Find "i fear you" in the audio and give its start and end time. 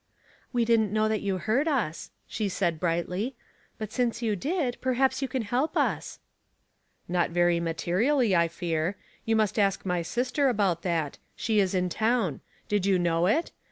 8.35-9.35